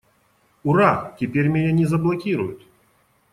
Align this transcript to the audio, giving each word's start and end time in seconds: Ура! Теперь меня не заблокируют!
Ура! 0.63 1.15
Теперь 1.19 1.47
меня 1.47 1.71
не 1.71 1.85
заблокируют! 1.85 2.63